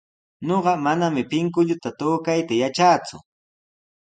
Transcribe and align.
Ñuqa 0.47 0.73
manami 0.85 1.21
pinkulluta 1.29 1.89
tukayta 1.99 2.53
yatraaku. 2.61 3.17